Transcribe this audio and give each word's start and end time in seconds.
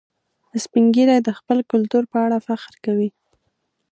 سپین 0.63 0.85
ږیری 0.95 1.17
د 1.23 1.29
خپل 1.39 1.57
کلتور 1.71 2.03
په 2.11 2.17
اړه 2.25 2.37
فخر 2.47 2.73
کوي 2.85 3.09